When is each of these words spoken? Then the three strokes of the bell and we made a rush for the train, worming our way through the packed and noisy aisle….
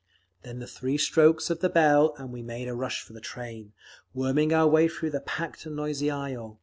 Then 0.41 0.57
the 0.57 0.65
three 0.65 0.97
strokes 0.97 1.51
of 1.51 1.59
the 1.59 1.69
bell 1.69 2.15
and 2.17 2.31
we 2.31 2.41
made 2.41 2.67
a 2.67 2.73
rush 2.73 3.03
for 3.03 3.13
the 3.13 3.21
train, 3.21 3.71
worming 4.15 4.51
our 4.51 4.67
way 4.67 4.87
through 4.87 5.11
the 5.11 5.21
packed 5.21 5.67
and 5.67 5.75
noisy 5.75 6.09
aisle…. 6.09 6.59